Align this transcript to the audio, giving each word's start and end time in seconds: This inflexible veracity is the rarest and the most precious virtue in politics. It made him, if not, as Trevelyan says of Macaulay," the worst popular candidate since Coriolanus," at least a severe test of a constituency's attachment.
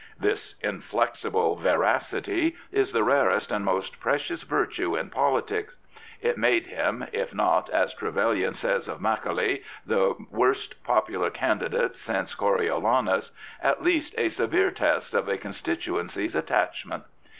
This 0.19 0.55
inflexible 0.61 1.57
veracity 1.57 2.55
is 2.71 2.91
the 2.91 3.03
rarest 3.03 3.51
and 3.51 3.61
the 3.61 3.71
most 3.71 3.99
precious 3.99 4.41
virtue 4.41 4.97
in 4.97 5.11
politics. 5.11 5.77
It 6.23 6.39
made 6.39 6.65
him, 6.65 7.05
if 7.13 7.35
not, 7.35 7.69
as 7.69 7.93
Trevelyan 7.93 8.55
says 8.55 8.87
of 8.87 8.99
Macaulay," 8.99 9.61
the 9.85 10.15
worst 10.31 10.83
popular 10.83 11.29
candidate 11.29 11.95
since 11.95 12.33
Coriolanus," 12.33 13.29
at 13.61 13.83
least 13.83 14.15
a 14.17 14.29
severe 14.29 14.71
test 14.71 15.13
of 15.13 15.27
a 15.29 15.37
constituency's 15.37 16.33
attachment. 16.33 17.03